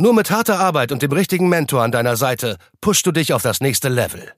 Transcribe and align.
Nur 0.00 0.14
mit 0.14 0.30
harter 0.30 0.58
Arbeit 0.58 0.92
und 0.92 1.02
dem 1.02 1.12
richtigen 1.12 1.50
Mentor 1.50 1.82
an 1.82 1.92
deiner 1.92 2.16
Seite 2.16 2.56
pushst 2.80 3.04
du 3.04 3.12
dich 3.12 3.34
auf 3.34 3.42
das 3.42 3.60
nächste 3.60 3.90
Level. 3.90 4.32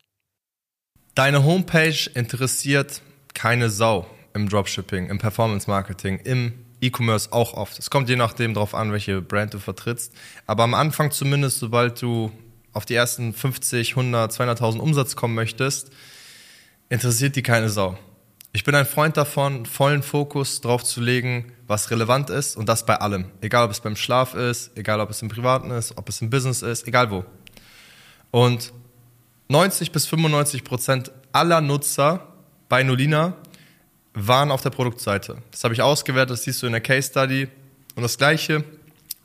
Deine 1.14 1.44
Homepage 1.44 2.11
interessiert 2.14 3.00
keine 3.32 3.71
Sau 3.71 4.08
im 4.35 4.48
Dropshipping, 4.48 5.08
im 5.08 5.18
Performance 5.18 5.71
Marketing, 5.71 6.18
im 6.25 6.54
E-Commerce 6.80 7.32
auch 7.32 7.54
oft. 7.54 7.79
Es 7.79 7.90
kommt 7.90 8.08
je 8.08 8.16
nachdem 8.16 8.54
darauf 8.54 8.75
an, 8.75 8.90
welche 8.90 9.22
Brand 9.22 9.54
du 9.54 9.61
vertrittst. 9.61 10.12
Aber 10.48 10.64
am 10.64 10.75
Anfang 10.75 11.12
zumindest, 11.12 11.61
sobald 11.61 12.02
du 12.02 12.32
auf 12.72 12.85
die 12.85 12.96
ersten 12.96 13.32
50, 13.32 13.90
100, 13.90 14.32
200.000 14.32 14.80
Umsatz 14.80 15.14
kommen 15.14 15.36
möchtest, 15.36 15.93
interessiert 16.88 17.36
die 17.36 17.43
keine 17.44 17.68
Sau. 17.68 17.96
Ich 18.54 18.64
bin 18.64 18.74
ein 18.74 18.84
Freund 18.84 19.16
davon, 19.16 19.64
vollen 19.64 20.02
Fokus 20.02 20.60
drauf 20.60 20.84
zu 20.84 21.00
legen, 21.00 21.52
was 21.66 21.90
relevant 21.90 22.29
ist 22.29 22.54
und 22.54 22.68
das 22.68 22.84
bei 22.84 22.96
allem. 22.96 23.30
Egal, 23.40 23.64
ob 23.64 23.70
es 23.70 23.80
beim 23.80 23.96
Schlaf 23.96 24.34
ist, 24.34 24.76
egal, 24.76 25.00
ob 25.00 25.08
es 25.08 25.22
im 25.22 25.30
Privaten 25.30 25.70
ist, 25.70 25.96
ob 25.96 26.06
es 26.10 26.20
im 26.20 26.29
Business 26.29 26.60
ist, 26.60 26.86
egal 26.86 27.10
wo. 27.10 27.24
Und 28.30 28.74
90 29.48 29.90
bis 29.90 30.07
95 30.07 30.64
Prozent 30.64 31.12
aller 31.32 31.62
Nutzer 31.62 32.28
bei 32.68 32.82
Nolina 32.82 33.38
waren 34.12 34.50
auf 34.50 34.60
der 34.60 34.70
Produktseite. 34.70 35.38
Das 35.50 35.64
habe 35.64 35.72
ich 35.72 35.80
ausgewertet, 35.80 36.32
das 36.32 36.42
siehst 36.42 36.62
du 36.62 36.66
in 36.66 36.72
der 36.72 36.82
Case 36.82 37.08
Study. 37.08 37.48
Und 37.94 38.02
das 38.02 38.18
Gleiche 38.18 38.64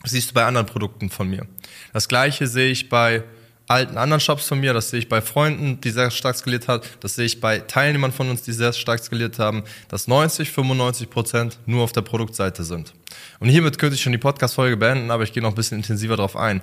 siehst 0.06 0.30
du 0.30 0.36
bei 0.36 0.46
anderen 0.46 0.68
Produkten 0.68 1.10
von 1.10 1.30
mir. 1.30 1.46
Das 1.92 2.08
Gleiche 2.08 2.48
sehe 2.48 2.72
ich 2.72 2.88
bei 2.88 3.26
alten 3.68 3.98
anderen 3.98 4.22
Shops 4.22 4.48
von 4.48 4.60
mir, 4.60 4.74
das 4.74 4.90
sehe 4.90 5.00
ich 5.00 5.10
bei 5.10 5.22
Freunden, 5.22 5.82
die 5.82 5.92
sehr 5.92 6.10
stark 6.10 6.38
skaliert 6.38 6.68
hat, 6.68 6.88
das 7.02 7.16
sehe 7.16 7.26
ich 7.26 7.42
bei 7.42 7.60
Teilnehmern 7.60 8.14
von 8.14 8.30
uns, 8.30 8.42
die 8.42 8.54
sehr 8.54 8.72
stark 8.72 9.04
skaliert 9.04 9.40
haben, 9.40 9.64
dass 9.90 10.08
90, 10.08 10.52
95 10.52 11.10
Prozent 11.10 11.60
nur 11.66 11.84
auf 11.84 11.92
der 11.92 12.02
Produktseite 12.02 12.64
sind. 12.64 12.94
Und 13.40 13.50
hiermit 13.50 13.78
könnte 13.78 13.96
ich 13.96 14.02
schon 14.02 14.14
die 14.14 14.18
Podcast-Folge 14.18 14.78
beenden, 14.78 15.12
aber 15.12 15.24
ich 15.24 15.34
gehe 15.34 15.44
noch 15.44 15.50
ein 15.50 15.56
bisschen 15.56 15.78
intensiver 15.78 16.16
darauf 16.16 16.38
ein, 16.38 16.62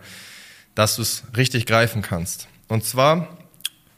dass 0.74 0.96
du 0.96 1.02
es 1.02 1.24
richtig 1.36 1.66
greifen 1.66 2.00
kannst. 2.00 2.48
Und 2.68 2.84
zwar, 2.84 3.36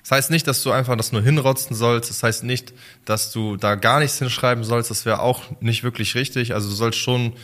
das 0.00 0.10
heißt 0.10 0.30
nicht, 0.32 0.48
dass 0.48 0.64
du 0.64 0.72
einfach 0.72 0.96
das 0.96 1.12
nur 1.12 1.22
hinrotzen 1.22 1.76
sollst, 1.76 2.10
das 2.10 2.24
heißt 2.24 2.42
nicht, 2.42 2.74
dass 3.04 3.30
du 3.30 3.56
da 3.56 3.76
gar 3.76 4.00
nichts 4.00 4.18
hinschreiben 4.18 4.64
sollst, 4.64 4.90
das 4.90 5.06
wäre 5.06 5.20
auch 5.20 5.42
nicht 5.60 5.84
wirklich 5.84 6.16
richtig, 6.16 6.54
also 6.54 6.68
du 6.68 6.74
sollst 6.74 6.98
schon 6.98 7.34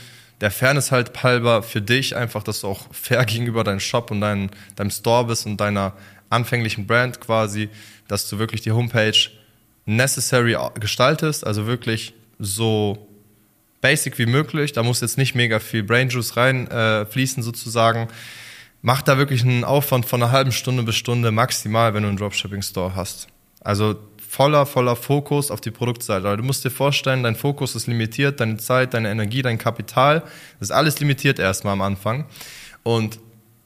der 0.43 0.51
Fairness 0.51 0.91
halt 0.91 1.23
halber 1.23 1.63
für 1.63 1.81
dich 1.81 2.17
einfach, 2.17 2.43
dass 2.43 2.61
du 2.61 2.67
auch 2.67 2.93
fair 2.93 3.25
gegenüber 3.27 3.65
deinem 3.65 3.81
Shop 3.81 4.11
und 4.11 4.21
dein, 4.21 4.51
deinem 4.77 4.91
Store 4.91 5.25
bist 5.25 5.47
und 5.47 5.57
deiner 5.59 5.95
anfänglichen 6.29 6.87
Brand 6.87 7.21
quasi, 7.21 7.69
dass 8.09 8.29
du 8.29 8.39
wirklich 8.39 8.61
die 8.61 8.73
Homepage 8.73 9.17
necessary 9.87 10.57
gestaltest, 10.75 11.47
also 11.47 11.67
wirklich 11.67 12.13
so 12.39 13.09
basic 13.81 14.19
wie 14.19 14.27
möglich. 14.27 14.73
Da 14.73 14.83
muss 14.83 15.01
jetzt 15.01 15.17
nicht 15.17 15.37
mega 15.37 15.61
viel 15.61 15.85
Brain 15.85 16.09
Juice 16.09 16.37
reinfließen 16.37 17.41
äh, 17.41 17.45
sozusagen. 17.45 18.09
Mach 18.81 19.03
da 19.03 19.19
wirklich 19.19 19.43
einen 19.43 19.63
Aufwand 19.63 20.07
von 20.07 20.23
einer 20.23 20.33
halben 20.33 20.51
Stunde 20.51 20.83
bis 20.83 20.97
Stunde 20.97 21.31
maximal, 21.31 21.95
wenn 21.95 22.03
du 22.03 22.09
einen 22.09 22.19
Dropshipping 22.19 22.63
Store 22.63 22.97
hast. 22.97 23.29
Also 23.61 23.95
voller, 24.33 24.65
voller 24.65 24.97
Fokus 24.97 25.51
auf 25.51 25.61
die 25.61 25.71
Produktseite. 25.71 26.35
du 26.39 26.43
musst 26.43 26.65
dir 26.65 26.71
vorstellen, 26.71 27.23
dein 27.23 27.37
Fokus 27.37 27.75
ist 27.75 27.87
limitiert, 27.87 28.41
deine 28.41 28.57
Zeit, 28.57 28.95
deine 28.95 29.11
Energie, 29.11 29.43
dein 29.43 29.59
Kapital, 29.59 30.21
das 30.59 30.69
ist 30.69 30.71
alles 30.71 30.99
limitiert 31.01 31.39
erstmal 31.39 31.75
am 31.75 31.83
Anfang. 31.83 32.25
Und 32.83 33.19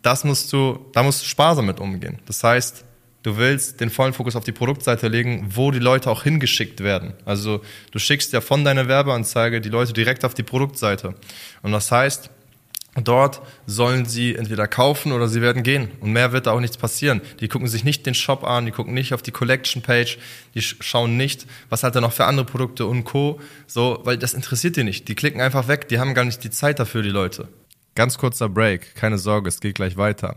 das 0.02 0.24
musst 0.24 0.52
du, 0.52 0.84
da 0.92 1.04
musst 1.04 1.22
du 1.22 1.26
sparsam 1.26 1.66
mit 1.66 1.78
umgehen. 1.78 2.18
Das 2.26 2.42
heißt, 2.42 2.84
du 3.22 3.36
willst 3.36 3.80
den 3.80 3.90
vollen 3.90 4.12
Fokus 4.12 4.34
auf 4.34 4.42
die 4.42 4.50
Produktseite 4.50 5.06
legen, 5.06 5.46
wo 5.50 5.70
die 5.70 5.78
Leute 5.78 6.10
auch 6.10 6.24
hingeschickt 6.24 6.80
werden. 6.82 7.12
Also 7.24 7.62
du 7.92 8.00
schickst 8.00 8.32
ja 8.32 8.40
von 8.40 8.64
deiner 8.64 8.88
Werbeanzeige 8.88 9.60
die 9.60 9.68
Leute 9.68 9.92
direkt 9.92 10.24
auf 10.24 10.34
die 10.34 10.42
Produktseite. 10.42 11.14
Und 11.62 11.70
das 11.70 11.92
heißt, 11.92 12.28
Dort 13.02 13.42
sollen 13.66 14.06
sie 14.06 14.34
entweder 14.34 14.66
kaufen 14.66 15.12
oder 15.12 15.28
sie 15.28 15.42
werden 15.42 15.62
gehen. 15.62 15.88
Und 16.00 16.12
mehr 16.12 16.32
wird 16.32 16.46
da 16.46 16.52
auch 16.52 16.60
nichts 16.60 16.76
passieren. 16.76 17.20
Die 17.40 17.48
gucken 17.48 17.68
sich 17.68 17.84
nicht 17.84 18.06
den 18.06 18.14
Shop 18.14 18.44
an, 18.44 18.66
die 18.66 18.72
gucken 18.72 18.94
nicht 18.94 19.12
auf 19.12 19.22
die 19.22 19.32
Collection 19.32 19.82
Page, 19.82 20.18
die 20.54 20.62
schauen 20.62 21.16
nicht, 21.16 21.46
was 21.68 21.82
hat 21.82 21.94
er 21.94 22.00
noch 22.00 22.12
für 22.12 22.24
andere 22.24 22.46
Produkte 22.46 22.86
und 22.86 23.04
Co. 23.04 23.40
So, 23.66 24.00
weil 24.04 24.16
das 24.16 24.34
interessiert 24.34 24.76
die 24.76 24.84
nicht. 24.84 25.08
Die 25.08 25.14
klicken 25.14 25.40
einfach 25.40 25.68
weg, 25.68 25.88
die 25.88 25.98
haben 25.98 26.14
gar 26.14 26.24
nicht 26.24 26.42
die 26.44 26.50
Zeit 26.50 26.78
dafür, 26.78 27.02
die 27.02 27.10
Leute. 27.10 27.48
Ganz 27.94 28.18
kurzer 28.18 28.48
Break, 28.48 28.94
keine 28.94 29.18
Sorge, 29.18 29.48
es 29.48 29.60
geht 29.60 29.76
gleich 29.76 29.96
weiter. 29.96 30.36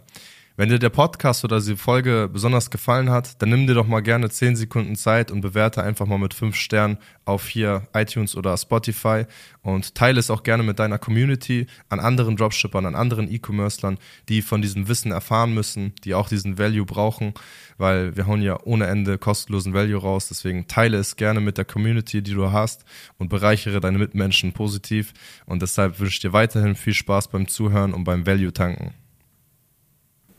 Wenn 0.59 0.68
dir 0.68 0.78
der 0.78 0.90
Podcast 0.90 1.46
oder 1.46 1.62
die 1.62 1.78
Folge 1.78 2.30
besonders 2.30 2.70
gefallen 2.70 3.09
hat, 3.09 3.42
dann 3.42 3.47
nimm 3.47 3.66
dir 3.66 3.75
doch 3.75 3.88
mal 3.88 4.02
gerne 4.02 4.30
10 4.30 4.58
Sekunden 4.58 4.97
Zeit 4.97 5.31
und 5.31 5.40
bewerte 5.40 5.81
einfach 5.81 6.06
mal 6.06 6.18
mit 6.18 6.34
5 6.34 6.53
Sternen 6.53 6.97
auf 7.24 7.47
hier 7.47 7.88
iTunes 7.94 8.36
oder 8.36 8.58
Spotify 8.58 9.24
und 9.62 9.96
teile 9.96 10.20
es 10.20 10.30
auch 10.30 10.44
gerne 10.44 10.64
mit 10.64 10.78
deiner 10.78 10.97
Community 10.97 11.68
an 11.88 12.02
anderen 12.02 12.36
Dropshippern, 12.36 12.86
an 12.86 12.96
anderen 12.96 13.31
E-Commercern, 13.31 14.00
die 14.28 14.42
von 14.42 14.62
diesem 14.62 14.90
Wissen 14.90 15.14
erfahren 15.14 15.53
müssen, 15.53 15.94
die 16.03 16.14
auch 16.14 16.28
diesen 16.28 16.58
Value 16.58 16.86
brauchen, 16.86 17.36
weil 17.78 18.18
wir 18.18 18.28
hauen 18.28 18.41
ja 18.41 18.59
ohne 18.66 18.88
Ende 18.88 19.18
kostenlosen 19.18 19.74
Value 19.74 20.02
raus. 20.02 20.28
Deswegen 20.28 20.68
teile 20.68 20.97
es 20.97 21.16
gerne 21.16 21.40
mit 21.40 21.58
der 21.58 21.64
Community, 21.64 22.22
die 22.22 22.34
du 22.34 22.52
hast 22.52 22.84
und 23.18 23.30
bereichere 23.30 23.80
deine 23.80 23.97
Mitmenschen 23.97 24.52
positiv. 24.52 25.14
Und 25.46 25.62
deshalb 25.62 26.02
wünsche 26.02 26.16
ich 26.16 26.20
dir 26.20 26.34
weiterhin 26.34 26.76
viel 26.76 26.94
Spaß 26.94 27.30
beim 27.30 27.47
Zuhören 27.47 27.94
und 27.94 28.03
beim 28.03 28.26
Value 28.26 28.52
tanken. 28.52 28.94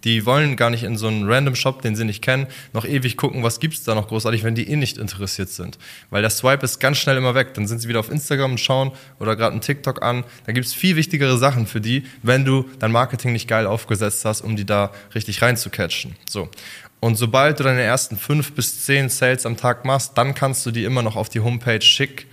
Die 0.04 0.24
wollen 0.26 0.56
gar 0.56 0.70
nicht 0.70 0.82
in 0.82 0.96
so 0.96 1.08
einen 1.08 1.30
random 1.30 1.54
Shop, 1.54 1.82
den 1.82 1.96
sie 1.96 2.04
nicht 2.04 2.22
kennen, 2.22 2.46
noch 2.72 2.84
ewig 2.84 3.16
gucken, 3.16 3.42
was 3.42 3.60
gibt's 3.60 3.84
da 3.84 3.94
noch 3.94 4.08
großartig, 4.08 4.44
wenn 4.44 4.54
die 4.54 4.68
eh 4.68 4.76
nicht 4.76 4.98
interessiert 4.98 5.50
sind. 5.50 5.78
Weil 6.10 6.22
der 6.22 6.30
Swipe 6.30 6.64
ist 6.64 6.78
ganz 6.78 6.98
schnell 6.98 7.16
immer 7.16 7.34
weg. 7.34 7.54
Dann 7.54 7.66
sind 7.66 7.80
sie 7.80 7.88
wieder 7.88 8.00
auf 8.00 8.10
Instagram 8.10 8.52
und 8.52 8.58
schauen 8.58 8.92
oder 9.18 9.36
gerade 9.36 9.52
einen 9.52 9.60
TikTok 9.60 10.02
an. 10.02 10.24
Da 10.46 10.52
gibt's 10.52 10.74
viel 10.74 10.96
wichtigere 10.96 11.38
Sachen 11.38 11.66
für 11.66 11.80
die, 11.80 12.04
wenn 12.22 12.44
du 12.44 12.68
dein 12.78 12.92
Marketing 12.92 13.32
nicht 13.32 13.48
geil 13.48 13.66
aufgesetzt 13.66 14.24
hast, 14.24 14.40
um 14.40 14.56
die 14.56 14.66
da 14.66 14.92
richtig 15.14 15.42
reinzucatchen. 15.42 16.16
So. 16.28 16.48
Und 17.00 17.16
sobald 17.16 17.58
du 17.58 17.64
deine 17.64 17.80
ersten 17.80 18.16
fünf 18.16 18.52
bis 18.52 18.84
zehn 18.84 19.08
Sales 19.08 19.46
am 19.46 19.56
Tag 19.56 19.86
machst, 19.86 20.18
dann 20.18 20.34
kannst 20.34 20.66
du 20.66 20.70
die 20.70 20.84
immer 20.84 21.02
noch 21.02 21.16
auf 21.16 21.30
die 21.30 21.40
Homepage 21.40 21.80
schick, 21.80 22.26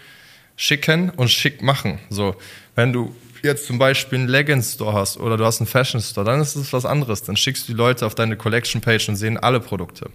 schicken 0.57 1.09
und 1.11 1.29
schick 1.29 1.61
machen. 1.61 1.99
So. 2.09 2.35
Wenn 2.75 2.91
du 2.91 3.15
jetzt 3.43 3.65
zum 3.65 3.77
Beispiel 3.77 4.19
einen 4.19 4.27
Leggings 4.27 4.73
Store 4.73 4.91
hast 4.91 5.17
oder 5.17 5.37
du 5.37 5.45
hast 5.45 5.61
einen 5.61 5.67
Fashion 5.67 6.01
Store, 6.01 6.25
dann 6.25 6.41
ist 6.41 6.55
es 6.57 6.73
was 6.73 6.85
anderes. 6.85 7.23
Dann 7.23 7.37
schickst 7.37 7.69
du 7.69 7.71
die 7.71 7.77
Leute 7.77 8.05
auf 8.05 8.15
deine 8.15 8.35
Collection 8.35 8.81
Page 8.81 9.07
und 9.07 9.15
sehen 9.15 9.37
alle 9.37 9.61
Produkte. 9.61 10.09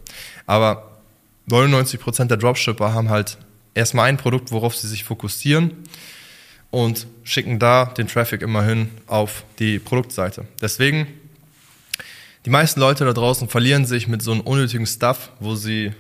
Aber 0.47 1.01
99% 1.49 2.27
der 2.27 2.37
Dropshipper 2.37 2.93
haben 2.93 3.09
halt 3.09 3.39
erstmal 3.75 4.09
ein 4.09 4.19
Produkt, 4.19 4.53
worauf 4.53 4.77
sie 4.77 4.89
sich 4.89 5.05
fokussieren 5.05 5.73
und 6.71 7.07
schicken 7.23 7.59
da 7.59 7.87
den 7.87 8.09
Traffic 8.09 8.43
immerhin 8.43 8.91
auf 9.07 9.45
die 9.59 9.79
Produktseite. 9.79 10.47
Deswegen, 10.61 11.07
die 12.45 12.51
meisten 12.51 12.81
Leute 12.81 13.05
da 13.05 13.13
draußen 13.13 13.49
verlieren 13.49 13.87
sich 13.87 14.09
mit 14.09 14.23
so 14.23 14.33
einem 14.33 14.41
unnötigen 14.41 14.87
Stuff, 14.87 15.31
wo 15.39 15.55
sie 15.55 15.93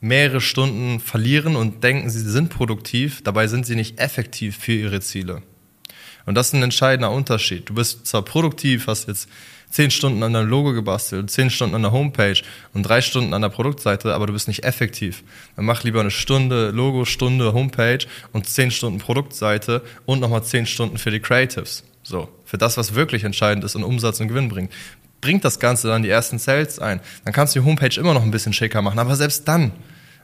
mehrere 0.00 0.40
Stunden 0.40 1.00
verlieren 1.00 1.56
und 1.56 1.82
denken, 1.82 2.10
sie 2.10 2.20
sind 2.20 2.50
produktiv, 2.50 3.22
dabei 3.22 3.46
sind 3.48 3.66
sie 3.66 3.74
nicht 3.74 3.98
effektiv 4.00 4.56
für 4.56 4.72
ihre 4.72 5.00
Ziele. 5.00 5.42
Und 6.26 6.34
das 6.34 6.48
ist 6.48 6.54
ein 6.54 6.62
entscheidender 6.62 7.10
Unterschied. 7.10 7.68
Du 7.68 7.74
bist 7.74 8.06
zwar 8.06 8.22
produktiv, 8.22 8.86
hast 8.86 9.08
jetzt 9.08 9.28
zehn 9.70 9.90
Stunden 9.90 10.22
an 10.22 10.32
deinem 10.32 10.48
Logo 10.48 10.72
gebastelt, 10.72 11.30
zehn 11.30 11.50
Stunden 11.50 11.74
an 11.74 11.82
der 11.82 11.92
Homepage 11.92 12.40
und 12.74 12.82
drei 12.82 13.00
Stunden 13.00 13.34
an 13.34 13.42
der 13.42 13.48
Produktseite, 13.48 14.14
aber 14.14 14.26
du 14.26 14.32
bist 14.32 14.48
nicht 14.48 14.64
effektiv. 14.64 15.24
Dann 15.56 15.64
mach 15.64 15.84
lieber 15.84 16.00
eine 16.00 16.10
Stunde 16.10 16.70
Logo, 16.70 17.04
Stunde 17.04 17.52
Homepage 17.52 18.00
und 18.32 18.46
zehn 18.46 18.70
Stunden 18.70 18.98
Produktseite 18.98 19.82
und 20.06 20.20
nochmal 20.20 20.44
zehn 20.44 20.66
Stunden 20.66 20.98
für 20.98 21.10
die 21.10 21.20
Creatives. 21.20 21.84
So, 22.02 22.28
für 22.44 22.58
das, 22.58 22.76
was 22.76 22.94
wirklich 22.94 23.24
entscheidend 23.24 23.64
ist 23.64 23.74
und 23.74 23.84
Umsatz 23.84 24.20
und 24.20 24.28
Gewinn 24.28 24.48
bringt. 24.48 24.72
Bringt 25.20 25.44
das 25.44 25.58
Ganze 25.58 25.88
dann 25.88 26.02
die 26.02 26.08
ersten 26.08 26.38
Sales 26.38 26.78
ein. 26.78 27.00
Dann 27.24 27.34
kannst 27.34 27.54
du 27.54 27.60
die 27.60 27.66
Homepage 27.66 27.98
immer 27.98 28.14
noch 28.14 28.22
ein 28.22 28.30
bisschen 28.30 28.52
schicker 28.52 28.82
machen, 28.82 28.98
aber 28.98 29.16
selbst 29.16 29.48
dann 29.48 29.72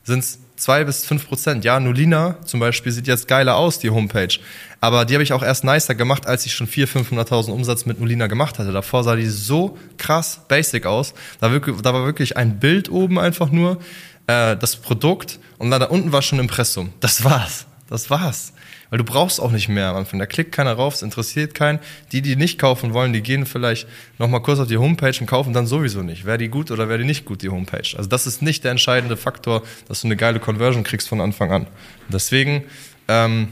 sind 0.04 0.20
es 0.20 0.38
zwei 0.56 0.84
bis 0.84 1.04
fünf 1.04 1.28
Prozent. 1.28 1.64
Ja, 1.64 1.80
Nolina 1.80 2.36
zum 2.44 2.60
Beispiel 2.60 2.92
sieht 2.92 3.06
jetzt 3.06 3.26
geiler 3.28 3.56
aus, 3.56 3.78
die 3.78 3.90
Homepage. 3.90 4.38
Aber 4.80 5.04
die 5.04 5.14
habe 5.14 5.22
ich 5.24 5.32
auch 5.32 5.42
erst 5.42 5.64
nicer 5.64 5.94
gemacht, 5.94 6.26
als 6.26 6.46
ich 6.46 6.54
schon 6.54 6.68
400.000, 6.68 7.08
500.000 7.10 7.50
Umsatz 7.50 7.86
mit 7.86 7.98
Nolina 7.98 8.26
gemacht 8.26 8.58
hatte. 8.58 8.72
Davor 8.72 9.02
sah 9.04 9.16
die 9.16 9.26
so 9.26 9.76
krass 9.98 10.40
basic 10.48 10.86
aus. 10.86 11.14
Da, 11.40 11.50
wirklich, 11.50 11.80
da 11.82 11.92
war 11.92 12.04
wirklich 12.04 12.36
ein 12.36 12.60
Bild 12.60 12.90
oben 12.90 13.18
einfach 13.18 13.50
nur, 13.50 13.78
äh, 14.26 14.56
das 14.56 14.76
Produkt 14.76 15.38
und 15.58 15.70
da, 15.70 15.78
da 15.78 15.86
unten 15.86 16.12
war 16.12 16.22
schon 16.22 16.38
Impressum. 16.38 16.92
Das 17.00 17.24
war's. 17.24 17.66
Das 17.88 18.08
war's. 18.08 18.52
Weil 18.90 18.98
du 18.98 19.04
brauchst 19.04 19.40
auch 19.40 19.50
nicht 19.50 19.68
mehr 19.68 19.88
am 19.88 19.96
Anfang. 19.96 20.18
Da 20.18 20.26
klickt 20.26 20.52
keiner 20.52 20.72
rauf, 20.72 20.94
es 20.94 21.02
interessiert 21.02 21.54
keinen. 21.54 21.80
Die, 22.12 22.22
die 22.22 22.36
nicht 22.36 22.58
kaufen 22.58 22.94
wollen, 22.94 23.12
die 23.12 23.22
gehen 23.22 23.44
vielleicht 23.44 23.86
nochmal 24.18 24.40
kurz 24.40 24.58
auf 24.58 24.68
die 24.68 24.78
Homepage 24.78 25.16
und 25.20 25.26
kaufen 25.26 25.52
dann 25.52 25.66
sowieso 25.66 26.02
nicht. 26.02 26.24
Wäre 26.24 26.38
die 26.38 26.48
gut 26.48 26.70
oder 26.70 26.88
wäre 26.88 26.98
die 26.98 27.04
nicht 27.04 27.24
gut, 27.24 27.42
die 27.42 27.50
Homepage? 27.50 27.96
Also 27.96 28.08
das 28.08 28.26
ist 28.26 28.40
nicht 28.40 28.64
der 28.64 28.70
entscheidende 28.70 29.16
Faktor, 29.16 29.62
dass 29.88 30.00
du 30.00 30.06
eine 30.06 30.16
geile 30.16 30.40
Conversion 30.40 30.84
kriegst 30.84 31.08
von 31.08 31.20
Anfang 31.20 31.52
an. 31.52 31.66
Deswegen 32.08 32.64
ähm, 33.08 33.48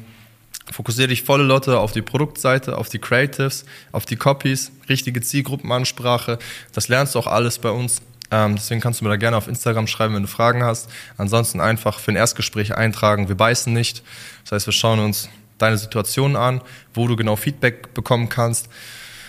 fokussiere 0.70 1.08
dich 1.08 1.22
volle 1.22 1.44
Lotte 1.44 1.78
auf 1.78 1.92
die 1.92 2.02
Produktseite, 2.02 2.78
auf 2.78 2.88
die 2.88 2.98
Creatives, 2.98 3.64
auf 3.90 4.06
die 4.06 4.16
Copies, 4.16 4.72
richtige 4.88 5.20
Zielgruppenansprache. 5.20 6.38
Das 6.72 6.88
lernst 6.88 7.14
du 7.14 7.18
auch 7.18 7.26
alles 7.26 7.58
bei 7.58 7.70
uns. 7.70 8.00
Ähm, 8.32 8.56
deswegen 8.56 8.80
kannst 8.80 9.00
du 9.00 9.04
mir 9.04 9.10
da 9.10 9.16
gerne 9.16 9.36
auf 9.36 9.46
Instagram 9.46 9.86
schreiben, 9.86 10.14
wenn 10.14 10.22
du 10.22 10.28
Fragen 10.28 10.64
hast. 10.64 10.88
Ansonsten 11.18 11.60
einfach 11.60 12.00
für 12.00 12.12
ein 12.12 12.16
Erstgespräch 12.16 12.74
eintragen. 12.74 13.28
Wir 13.28 13.36
beißen 13.36 13.72
nicht. 13.72 14.02
Das 14.42 14.52
heißt, 14.52 14.66
wir 14.66 14.72
schauen 14.72 14.98
uns 14.98 15.28
deine 15.58 15.76
Situation 15.76 16.34
an, 16.34 16.62
wo 16.94 17.06
du 17.06 17.14
genau 17.14 17.36
Feedback 17.36 17.92
bekommen 17.94 18.30
kannst. 18.30 18.68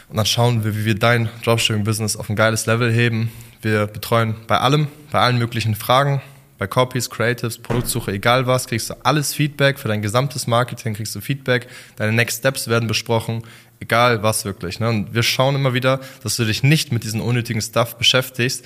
Und 0.08 0.18
dann 0.18 0.26
schauen 0.26 0.64
wir, 0.64 0.76
wie 0.78 0.86
wir 0.86 0.96
dein 0.96 1.30
Dropshipping-Business 1.44 2.16
auf 2.16 2.30
ein 2.30 2.36
geiles 2.36 2.66
Level 2.66 2.92
heben. 2.92 3.32
Wir 3.62 3.88
betreuen 3.88 4.36
bei 4.48 4.58
allem, 4.60 4.88
bei 5.12 5.20
allen 5.20 5.38
möglichen 5.38 5.76
Fragen, 5.76 6.22
bei 6.58 6.68
Copies, 6.68 7.10
Creatives, 7.10 7.58
Produktsuche, 7.58 8.12
egal 8.12 8.48
was, 8.48 8.68
kriegst 8.68 8.90
du 8.90 8.94
alles 9.04 9.34
Feedback. 9.34 9.80
Für 9.80 9.90
dein 9.90 10.02
gesamtes 10.02 10.48
Marketing 10.48 10.94
kriegst 10.94 11.14
du 11.14 11.20
Feedback. 11.20 11.68
Deine 11.98 12.14
Next 12.14 12.40
Steps 12.40 12.70
werden 12.70 12.88
besprochen, 12.88 13.44
egal 13.82 14.24
was 14.24 14.46
wirklich. 14.46 14.80
Ne? 14.80 14.88
Und 14.88 15.14
wir 15.14 15.24
schauen 15.24 15.56
immer 15.56 15.74
wieder, 15.74 16.00
dass 16.24 16.38
du 16.38 16.46
dich 16.46 16.64
nicht 16.64 16.92
mit 16.92 17.04
diesen 17.04 17.20
unnötigen 17.20 17.62
Stuff 17.62 17.96
beschäftigst, 17.98 18.64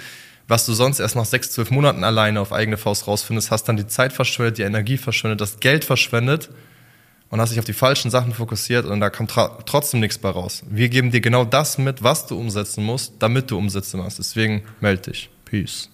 was 0.48 0.66
du 0.66 0.74
sonst 0.74 1.00
erst 1.00 1.16
nach 1.16 1.26
sechs, 1.26 1.52
zwölf 1.52 1.72
Monaten 1.72 2.04
alleine 2.04 2.40
auf 2.40 2.54
eigene 2.54 2.78
Faust 2.78 3.08
rausfindest, 3.08 3.52
hast 3.52 3.66
dann 3.66 3.78
die 3.78 3.88
Zeit 3.88 4.14
verschwendet, 4.14 4.58
die 4.58 4.64
Energie 4.64 4.98
verschwendet, 4.98 5.42
das 5.42 5.60
Geld 5.60 5.84
verschwendet 5.84 6.50
und 7.30 7.42
hast 7.42 7.52
dich 7.52 7.60
auf 7.60 7.66
die 7.66 7.74
falschen 7.74 8.10
Sachen 8.10 8.34
fokussiert 8.34 8.86
und 8.86 9.02
da 9.02 9.10
kommt 9.10 9.32
trotzdem 9.66 10.00
nichts 10.00 10.18
bei 10.18 10.30
raus. 10.30 10.64
Wir 10.70 10.88
geben 10.90 11.12
dir 11.12 11.22
genau 11.22 11.44
das 11.44 11.78
mit, 11.78 12.04
was 12.04 12.28
du 12.28 12.40
umsetzen 12.40 12.84
musst, 12.84 13.14
damit 13.20 13.52
du 13.52 13.58
Umsätze 13.58 13.98
machst. 13.98 14.20
Deswegen 14.20 14.64
melde 14.80 15.12
dich. 15.12 15.30
Peace. 15.46 15.90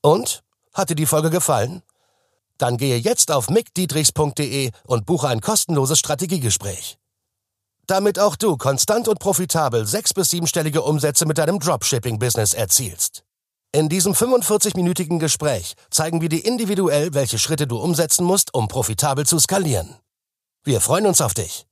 Und? 0.00 0.42
Hat 0.72 0.88
dir 0.88 0.94
die 0.94 1.06
Folge 1.06 1.28
gefallen? 1.28 1.82
Dann 2.56 2.78
gehe 2.78 2.96
jetzt 2.96 3.30
auf 3.30 3.50
mickdietrichs.de 3.50 4.70
und 4.84 5.04
buche 5.04 5.28
ein 5.28 5.40
kostenloses 5.40 5.98
Strategiegespräch 5.98 6.96
damit 7.86 8.18
auch 8.18 8.36
du 8.36 8.56
konstant 8.56 9.08
und 9.08 9.18
profitabel 9.18 9.86
sechs- 9.86 10.14
bis 10.14 10.30
siebenstellige 10.30 10.82
Umsätze 10.82 11.26
mit 11.26 11.38
deinem 11.38 11.58
Dropshipping-Business 11.58 12.54
erzielst. 12.54 13.22
In 13.74 13.88
diesem 13.88 14.12
45-minütigen 14.12 15.18
Gespräch 15.18 15.74
zeigen 15.90 16.20
wir 16.20 16.28
dir 16.28 16.44
individuell, 16.44 17.14
welche 17.14 17.38
Schritte 17.38 17.66
du 17.66 17.78
umsetzen 17.78 18.24
musst, 18.24 18.52
um 18.52 18.68
profitabel 18.68 19.24
zu 19.26 19.38
skalieren. 19.38 19.96
Wir 20.64 20.80
freuen 20.80 21.06
uns 21.06 21.20
auf 21.20 21.34
dich. 21.34 21.66